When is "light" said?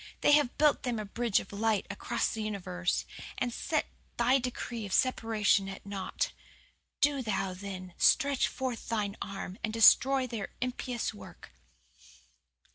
1.53-1.85